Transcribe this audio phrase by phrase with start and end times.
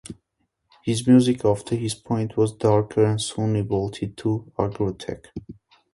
[0.83, 5.27] His music after this point was darker, and soon evolved to aggrotech.